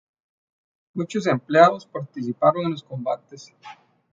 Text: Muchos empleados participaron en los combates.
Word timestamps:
Muchos 0.95 1.27
empleados 1.27 1.85
participaron 1.85 2.63
en 2.63 2.71
los 2.71 2.81
combates. 2.81 3.53